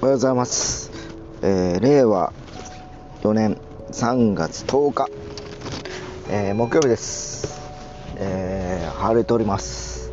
[0.00, 0.90] おはようございます。
[1.42, 2.32] えー令和
[3.22, 3.58] 4年
[3.90, 5.08] 3月10日、
[6.30, 7.60] えー木曜日です。
[8.16, 10.12] えー晴れております。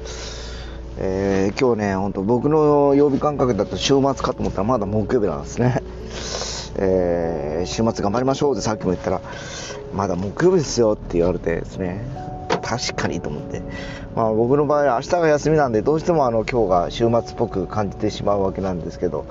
[0.97, 5.83] えー今日ね、本当僕の曜日感覚だと週末かと思ったらまだ木曜日なんですね。
[6.77, 9.21] えー週末頑張りましょうってさっきも言ったら、
[9.93, 12.03] まだ木曜日ですよって言われてですね、
[12.63, 13.61] 確かにと思って、
[14.15, 19.25] まあ、僕の場合、明日が休みなんで、どうしてもあの今日が週末っぽく感じてしまうわけなんですけど、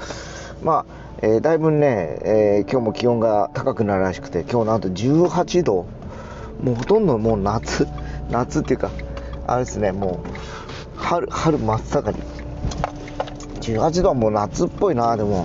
[0.64, 5.86] まあえーだいぶね、えー今日も気温が高くなるらしくて、今日なんと18度、
[6.62, 7.86] もうほとんどもう夏、
[8.30, 8.90] 夏っていうか、
[9.46, 10.28] あれですね、もう
[10.96, 12.22] 春、春真っ盛り。
[13.60, 15.44] 18度はもう夏っぽいな、でも。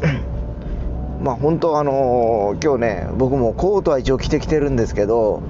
[1.22, 5.42] まあ本当あのー今日ね僕もコートは一応着てきてるんですけど、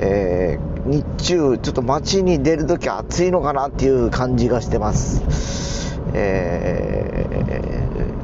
[0.00, 5.67] えー日中ちょっと街に出るとき暑いのかなっていう感じがしてます
[6.14, 7.26] え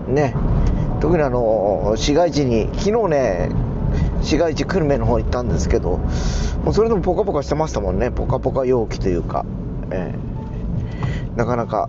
[0.08, 0.34] ーね。
[1.00, 3.50] 特にあの市街地に昨日ね
[4.22, 5.98] 市街地久留米の方行ったんですけど
[6.64, 8.10] もうそれでもポカポカしてましたもんね。
[8.10, 9.44] ポカポカ陽気というか、
[9.90, 11.88] えーなかなか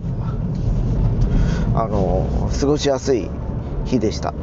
[1.72, 3.30] あの過ごしやすい
[3.84, 4.34] 日でした。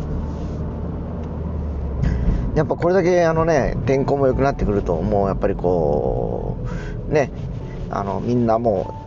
[2.55, 6.57] やっぱこれだけあのね天候も良くなってくるともうやっぱりこ
[7.09, 7.31] うね
[7.89, 9.02] あのみんなも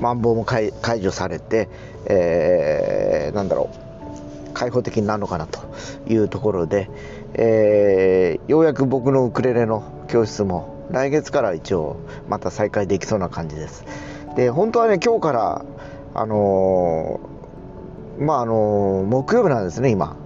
[0.00, 1.68] マンボウも解除されて、
[2.06, 5.60] えーなんだろう開放的になるのかなと
[6.08, 6.88] いうところで、
[7.34, 11.96] えーようやく僕のウクレレの教室も来月から一応
[12.28, 13.84] また再開できそうな感じです。
[14.36, 15.64] で本当はね今日から
[16.14, 20.16] あのーまああの木曜日なんですね今。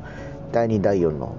[0.52, 1.34] 第2第4の。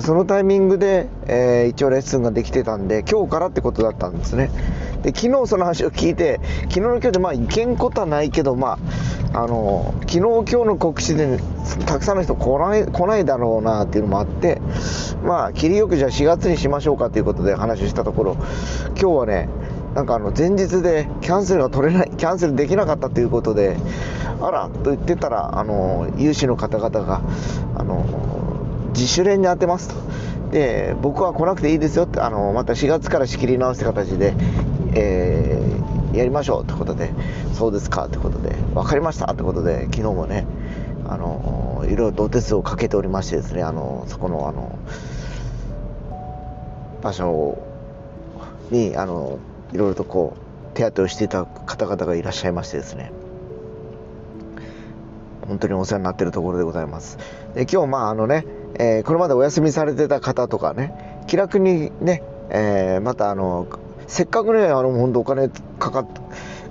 [0.00, 4.50] そのタイミングで、えー一応レッスンができてたんで今日からってことだったんですね。
[5.04, 8.78] で昨日その話を聞いて昨日の今日でまあいけんことはないけどま
[9.32, 11.38] ああの昨日今日の告知で
[11.86, 14.62] たくさんの人来ない来ないだろうなっていうのもあって
[15.22, 18.36] まあ切りよくじゃあ4月にしましょうかということで話をしたところ
[18.90, 19.48] 今日はね
[19.94, 23.76] なんかあの前日でキャンセルが取れないキャンセルできなかったということで
[24.40, 27.20] あらと言ってたらあの有志の方々が
[27.76, 28.06] あの
[28.94, 30.14] 自主練に当てますと。
[30.54, 34.34] で僕は来なくていいですよってあのまた4月から仕切り直して形で、
[34.94, 35.84] えー
[36.16, 37.10] やりましょうってことで
[37.54, 40.46] そうですかってことで分かりましたってことで昨日もね
[41.08, 44.78] あのいろいろとお手数をかけておりましてですねあのそこのあの
[47.02, 47.58] 場所
[48.70, 49.38] にあの
[49.72, 53.12] いろいろとこう手当てをしていた方々がいらっしゃいましてですね。
[55.46, 57.18] 本当にお世話になってるところでございます。
[57.54, 58.46] で今日まああのね、
[58.78, 63.66] えーこれまでお休みされてた方とかね気楽にね、えーまたあの
[64.06, 66.06] せっかくねあの本当お金かかっ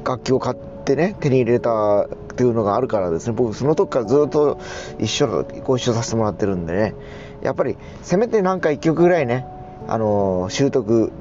[0.06, 4.60] 楽器を買ってね手に入れたっていうのがあるからですね僕その時からずっと
[5.00, 6.96] 一緒ご一緒させてもらってるんでね
[7.42, 9.46] やっぱりせめてなんか1曲ぐらいね
[9.88, 11.12] あの習得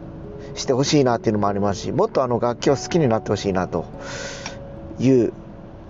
[0.55, 3.87] してほしいなっていうのもありますしもっとあの楽器を好きになってほしいなと
[4.99, 5.33] いう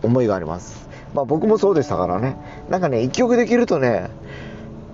[0.03, 0.89] 思いがあります。
[1.15, 2.37] まあ僕もそうでしたからね
[2.71, 4.09] なんかね1曲できるとね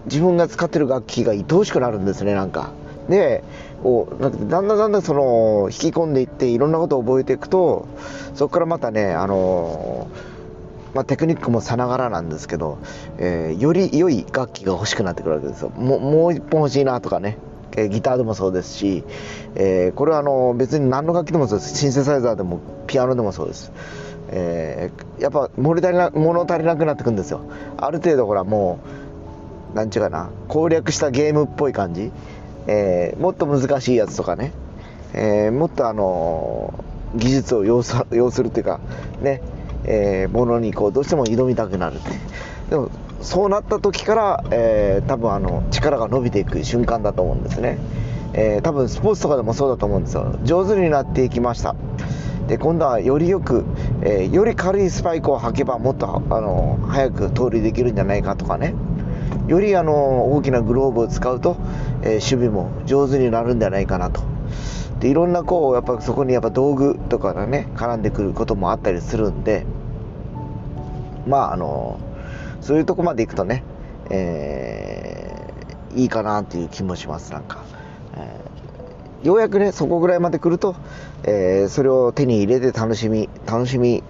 [0.07, 2.73] 自分が使ってる楽器が愛おしくなるんですねなんか。
[3.09, 3.43] で
[3.83, 7.87] こうなだんだんだんだんその引き込んでいっていろんなことを覚えていくと
[8.35, 10.09] そこからまたねあの
[10.95, 12.79] まあ、テクニックもさながらなんですけど、
[13.19, 15.69] えーより良い楽器が欲しくなってくるわけですよ。
[15.69, 17.37] もうもう一本欲しいなとかね
[17.77, 19.05] えギターでもそうですし、
[19.55, 21.77] えーこれはあの別に何の楽器でもそうです。
[21.77, 23.71] シンセサイザーでもピアノでもそうです、
[24.31, 27.43] えーやっぱ物足りな物足りなくなってくるんですよ。
[27.77, 28.79] ある程度ほらも
[29.75, 32.11] うなんちゅうかな攻略したゲームっぽい感じ、
[32.69, 34.53] えーもっと難しいやつとかね、
[35.15, 38.81] えーもっとあのー技術を要す 要するっていうか
[39.23, 39.41] ね、
[39.85, 42.11] えものにこうどうしても挑みたくなるって。
[42.71, 42.91] でも
[43.23, 47.79] そうなった時から、え多分あの力が伸びていく瞬間だと思うんですね、
[48.35, 50.35] え多分スポーツとかでもそうだと思うんですよ。
[50.45, 51.75] 上手になっていきました。
[52.47, 53.65] で今度はよりよく、
[54.03, 58.75] えより軽いスパイクを履けばもっとあの早く盗塁できるんじゃないかとかね。
[59.49, 61.57] よりあの大きなグローブを使うと、
[62.03, 64.23] え守備も上手になるんじゃないかなと。
[65.01, 69.65] でいろんなこうやっぱそこにやっぱ道具とかがね絡んでくることもあったりするんで
[71.27, 72.01] まああの
[72.61, 73.63] そういうとこまで行くとね、
[74.11, 75.39] えー
[75.97, 77.65] いいかなっていう気もしますなんか、
[78.17, 80.77] えーようやくねそこぐらいまで来ると、
[81.25, 84.03] えーそれを手に入れて楽しみ楽しみ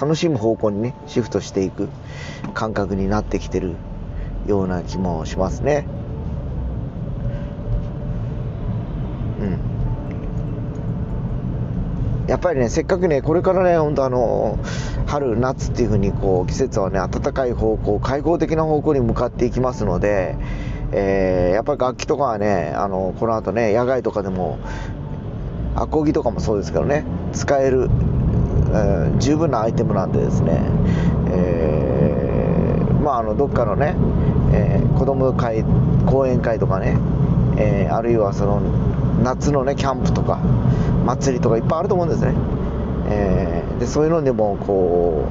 [0.00, 1.88] 楽しむ方向にねシフトしていく
[2.54, 3.74] 感覚になってきてる
[4.46, 5.86] ような気もしますね。
[9.40, 9.44] う
[12.26, 12.28] ん。
[12.28, 14.58] やっぱりねせっかくねこれからね本当あの
[15.06, 20.36] 春夏っていう風にこう季節はね暖かい方向開放的な方向に向かっていきますので、
[20.92, 24.58] えー、やっぱり楽器とかはねあのこの後ね野外とかでも
[25.74, 27.88] アコギとかもそうですけどね使える、
[28.68, 30.62] えー、十分なアイテムなんでですね、
[31.30, 31.81] えー、
[33.22, 33.94] あのどっかのね、
[34.52, 35.62] えー、子供会
[36.06, 36.98] 講演会とかね、
[37.56, 38.60] えー、あるいはその
[39.22, 40.38] 夏のねキャンプとか
[41.06, 42.34] 祭りとかいっぱいあると思うんですね、
[43.08, 45.28] えー、でそういうのでもこ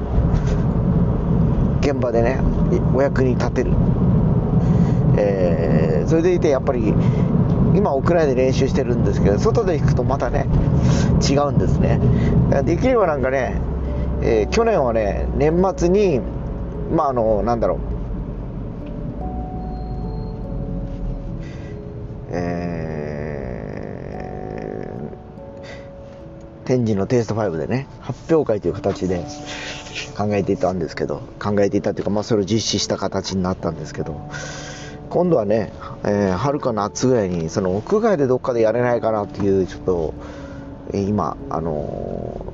[1.76, 2.40] う現場でね
[2.94, 3.72] お役に立てる、
[5.18, 6.94] えー、それでいてやっぱり
[7.74, 10.46] 今屋内で練習してるんですけど外で弾くとまたね
[11.20, 12.00] 違うんですね。
[12.64, 13.60] できればなんかね、
[14.22, 16.22] え、去年はね年末に
[16.90, 17.78] まああのなんだろう。
[22.34, 29.22] えー、天神のテイスト5でね発表会という形で
[30.16, 34.30] 考えていたんですけど考えていたというか、まあ、それを実施した形になったんですけど
[35.10, 35.72] 今度はね、
[36.04, 40.14] えー、春か夏ぐらいにその屋外でどっかでやれないかなっていうちょっと、
[40.94, 42.46] 今あの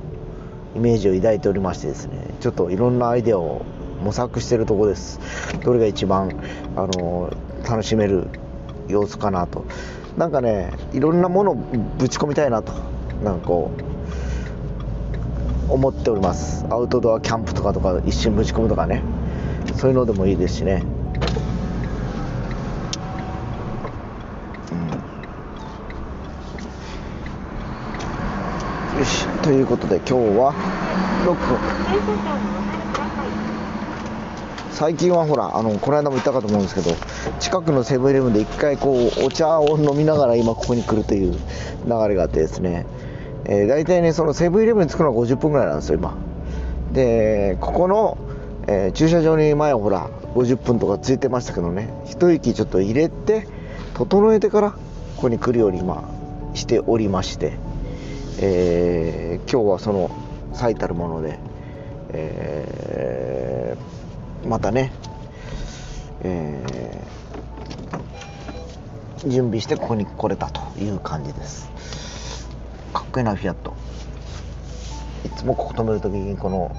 [0.75, 3.65] ー、イメージを抱いておりましてですねちょっといろんなアイデアを
[4.03, 5.19] 模索してるとこです。
[5.63, 6.31] どれが一番、
[6.75, 7.31] あの
[7.67, 8.27] 楽しめる
[8.87, 9.65] 様子かなと。
[10.17, 12.73] なんかねいろんなものをぶち込みたいなと
[13.23, 13.71] なんかこ
[15.69, 16.65] う思っております。
[16.69, 19.01] アウトドアキャンプとかとか一瞬ぶち込むとかね。
[19.75, 20.83] そういうのでもいいですしね。
[28.97, 29.27] よし。
[29.41, 30.53] ということで今日は
[31.25, 31.33] 6
[32.63, 32.68] 分。
[34.71, 36.95] 最近はほらあのこの間も言ったかと思うんですけど
[37.39, 41.39] 近くのセブンイレブンで一回こうお茶を飲みながら今ここに来るという流
[42.07, 42.85] れがあってですね、
[43.45, 46.17] えー、大体ねそのセブンイレブンに着くのは50分ぐらいなんですよ今。
[46.93, 48.17] でここの、
[48.67, 51.89] えー、駐車場に前ほら50分とかついてましたけどね。
[52.05, 53.47] 一息ちょっと入れて
[53.95, 54.77] 整えてからこ
[55.17, 56.09] こに来るように今
[56.53, 57.69] しておりまして。
[58.41, 60.09] えー、今日はその
[60.53, 61.39] 最たるもので、
[62.13, 63.68] えー、
[64.49, 64.91] またね、
[66.23, 71.69] えー、準備してここに来れたという感じです。
[72.91, 73.75] かっこいいなフィアット。
[75.23, 76.75] いつもここ止めるときにこの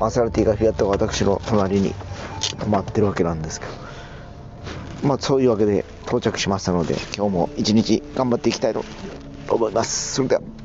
[0.00, 1.94] マセラティがフィアットが私の隣に
[2.40, 3.72] 止まってるわけなんですけど。
[5.04, 8.84] まあそういうわけで到着しましたので今日も一日頑張っていきたいと
[9.48, 10.14] 思います。
[10.14, 10.57] それでは。